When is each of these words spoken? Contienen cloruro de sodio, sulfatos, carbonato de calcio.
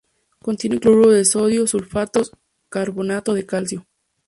Contienen 0.41 0.79
cloruro 0.79 1.11
de 1.11 1.23
sodio, 1.25 1.67
sulfatos, 1.67 2.31
carbonato 2.69 3.35
de 3.35 3.45
calcio. 3.45 3.85